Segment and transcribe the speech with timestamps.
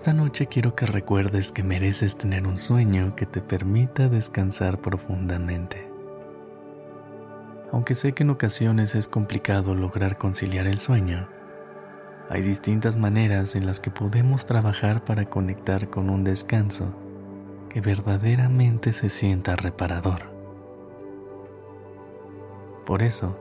[0.00, 5.90] Esta noche quiero que recuerdes que mereces tener un sueño que te permita descansar profundamente.
[7.70, 11.28] Aunque sé que en ocasiones es complicado lograr conciliar el sueño,
[12.30, 16.94] hay distintas maneras en las que podemos trabajar para conectar con un descanso
[17.68, 20.32] que verdaderamente se sienta reparador.
[22.86, 23.36] Por eso,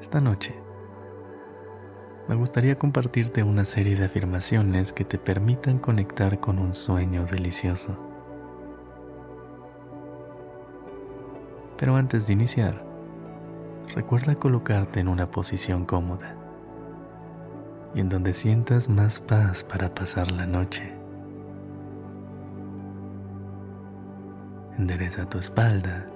[0.00, 0.65] esta noche,
[2.28, 7.96] me gustaría compartirte una serie de afirmaciones que te permitan conectar con un sueño delicioso.
[11.76, 12.82] Pero antes de iniciar,
[13.94, 16.34] recuerda colocarte en una posición cómoda
[17.94, 20.92] y en donde sientas más paz para pasar la noche.
[24.78, 26.06] Endereza tu espalda,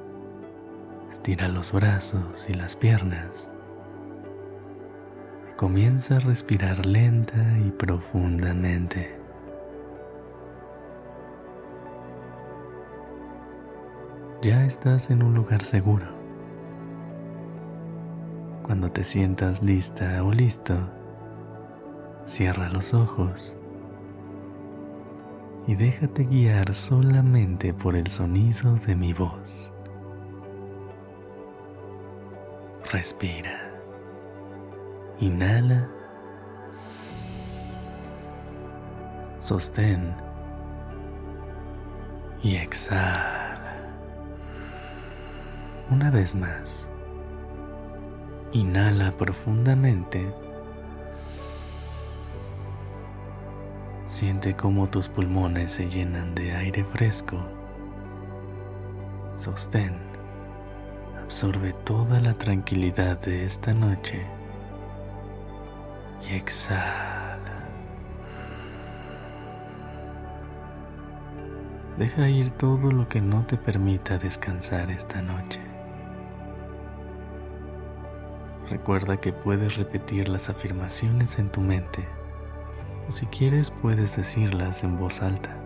[1.08, 3.50] estira los brazos y las piernas
[5.60, 9.14] comienza a respirar lenta y profundamente.
[14.40, 16.06] Ya estás en un lugar seguro.
[18.62, 20.78] Cuando te sientas lista o listo,
[22.24, 23.54] Cierra los ojos
[25.66, 29.74] y déjate guiar solamente por el sonido de mi voz.
[32.90, 33.59] Respira.
[35.20, 35.88] Inhala.
[39.38, 40.14] Sostén.
[42.42, 43.76] Y exhala.
[45.90, 46.88] Una vez más.
[48.52, 50.34] Inhala profundamente
[54.10, 57.36] Siente cómo tus pulmones se llenan de aire fresco.
[59.34, 59.94] Sostén.
[61.22, 64.26] Absorbe toda la tranquilidad de esta noche.
[66.22, 67.38] Y exhala.
[71.98, 75.60] Deja ir todo lo que no te permita descansar esta noche.
[78.68, 82.06] Recuerda que puedes repetir las afirmaciones en tu mente
[83.10, 85.56] si quieres puedes decirlas en voz alta.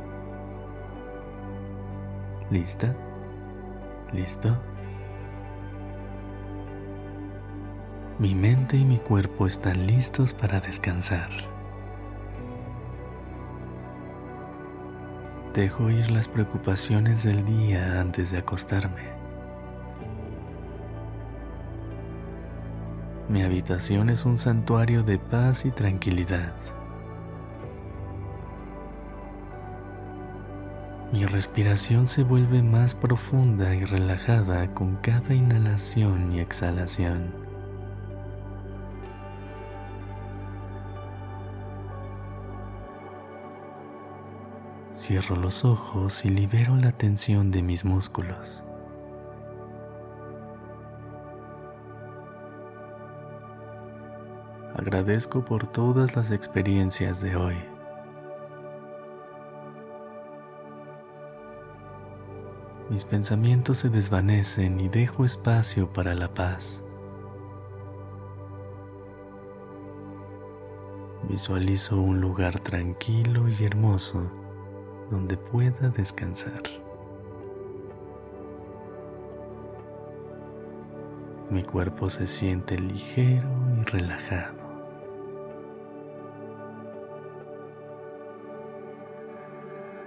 [2.51, 2.95] ¿Lista?
[4.13, 4.59] ¿Listo?
[8.17, 11.31] Mi mente y mi cuerpo están listos para descansar.
[15.53, 19.03] Dejo ir las preocupaciones del día antes de acostarme.
[23.29, 26.55] Mi habitación es un santuario de paz y tranquilidad.
[31.11, 37.44] Mi respiración se vuelve más profunda y relajada con cada inhalación y exhalación.
[44.95, 48.63] Cierro los ojos y libero la tensión de mis músculos.
[54.77, 57.57] Agradezco por todas las experiencias de hoy.
[62.91, 66.81] mis pensamientos se desvanecen y dejo espacio para la paz.
[71.29, 74.44] Visualizo un lugar tranquilo y hermoso
[75.11, 76.63] donde pueda descansar.
[81.51, 83.49] Mi cuerpo se siente ligero
[83.81, 84.65] y relajado.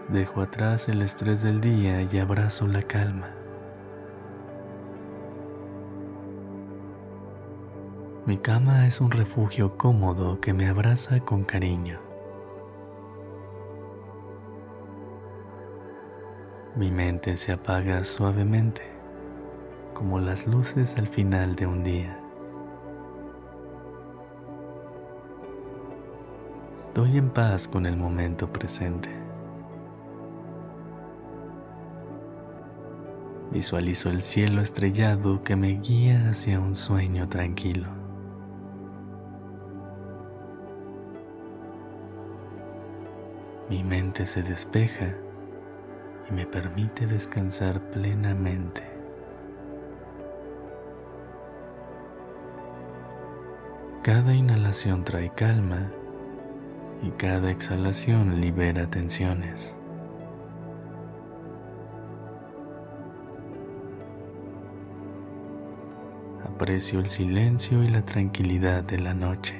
[0.09, 3.29] Dejo atrás el estrés del día y abrazo la calma.
[8.25, 12.06] Mi cama es un refugio cómodo que me abraza con cariño.
[16.77, 18.83] Mi mente se apaga suavemente,
[19.95, 22.19] como las luces al final de un día.
[26.77, 29.09] Estoy en paz con el momento presente.
[33.51, 37.87] Visualizo el cielo estrellado que me guía hacia un sueño tranquilo.
[43.67, 45.15] Mi mente se despeja
[46.29, 48.83] y me permite descansar plenamente.
[54.03, 55.91] Cada inhalación trae calma
[57.03, 59.77] y cada exhalación libera tensiones.
[66.45, 69.55] Aprecio el silencio y la tranquilidad de la noche.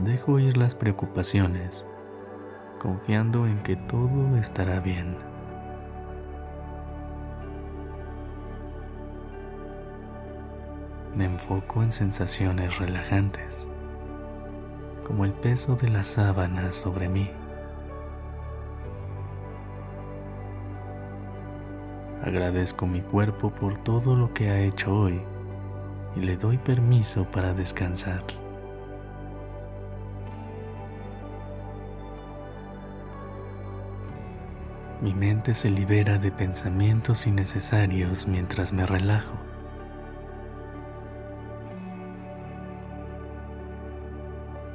[0.00, 1.86] Dejo ir las preocupaciones,
[2.78, 5.16] confiando en que todo estará bien.
[11.14, 13.66] Me enfoco en sensaciones relajantes,
[15.04, 17.30] como el peso de las sábanas sobre mí.
[22.22, 25.22] Agradezco mi cuerpo por todo lo que ha hecho hoy
[26.16, 28.45] y le doy permiso para descansar.
[35.00, 39.34] Mi mente se libera de pensamientos innecesarios mientras me relajo.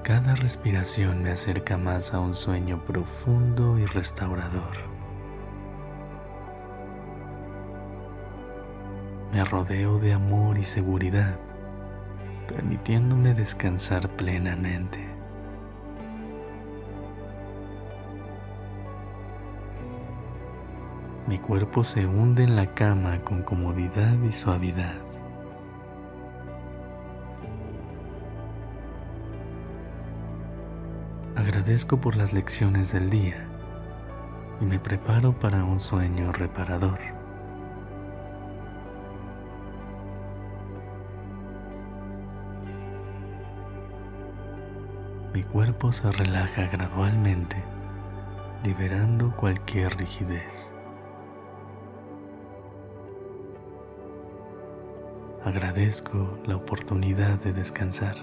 [0.04, 4.78] Cada respiración me acerca más a un sueño profundo y restaurador.
[9.32, 11.40] Me rodeo de amor y seguridad,
[12.48, 15.21] permitiéndome descansar plenamente.
[21.32, 24.96] Mi cuerpo se hunde en la cama con comodidad y suavidad.
[31.38, 33.48] Agradezco por las lecciones del día
[34.60, 37.00] y me preparo para un sueño reparador.
[45.34, 47.56] Mi cuerpo se relaja gradualmente,
[48.66, 50.74] liberando cualquier rigidez.
[55.44, 58.16] Agradezco la oportunidad de descansar.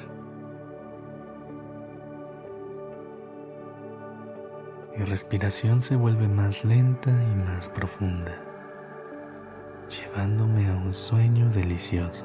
[4.97, 8.41] Mi respiración se vuelve más lenta y más profunda,
[9.88, 12.25] llevándome a un sueño delicioso.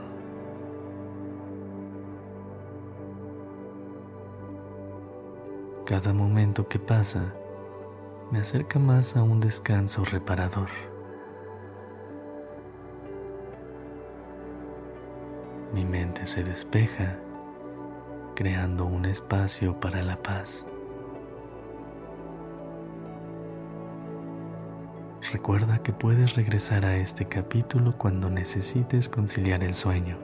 [5.87, 7.33] Cada momento que pasa
[8.31, 10.92] me acerca más a un descanso reparador.
[15.73, 17.17] Mi mente se despeja,
[18.35, 20.67] creando un espacio para la paz.
[25.31, 30.19] Recuerda que puedes regresar a este capítulo cuando necesites conciliar el sueño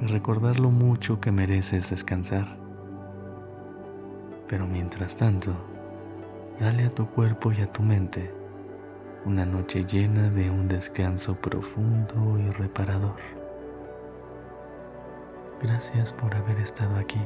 [0.00, 2.56] y recordar lo mucho que mereces descansar.
[4.46, 5.56] Pero mientras tanto,
[6.60, 8.32] dale a tu cuerpo y a tu mente
[9.24, 13.45] una noche llena de un descanso profundo y reparador.
[15.62, 17.20] Gracias por haber estado aquí.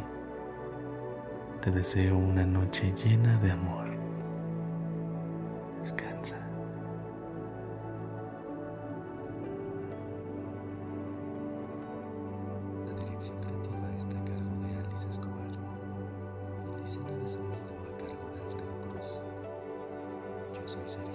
[1.61, 3.91] Te deseo una noche llena de amor.
[5.81, 6.37] Descansa.
[12.87, 15.51] La dirección creativa está a cargo de Alice Escobar.
[16.73, 19.21] El diseño de sonido a cargo de Alfredo Cruz.
[20.55, 21.10] Yo soy Sergio